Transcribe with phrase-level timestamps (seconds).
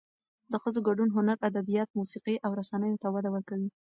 [0.51, 3.69] د ښځو ګډون هنر، ادبیات، موسیقي او رسنیو ته وده ورکوي.